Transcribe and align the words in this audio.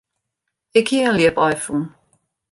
Ik 0.79 0.85
hie 0.91 1.03
in 1.07 1.17
ljipaai 1.17 1.55
fûn. 1.63 1.83